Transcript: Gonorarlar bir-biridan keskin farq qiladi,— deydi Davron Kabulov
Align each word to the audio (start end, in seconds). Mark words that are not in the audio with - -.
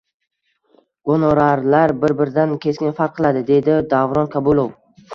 Gonorarlar 1.09 1.95
bir-biridan 2.05 2.57
keskin 2.67 2.99
farq 3.03 3.17
qiladi,— 3.21 3.47
deydi 3.55 3.81
Davron 3.97 4.37
Kabulov 4.39 4.79